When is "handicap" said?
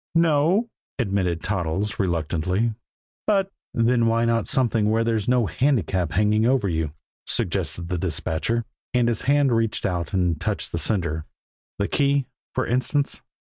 5.45-6.13